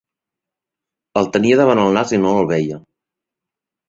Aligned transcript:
El 1.21 1.29
tenia 1.35 1.59
davant 1.59 1.81
el 1.83 1.93
nas 1.97 2.13
i 2.17 2.19
no 2.23 2.31
el 2.39 2.49
veia. 2.53 2.79